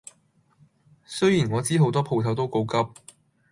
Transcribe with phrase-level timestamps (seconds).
[1.05, 3.01] 雖然我知好多鋪頭都告急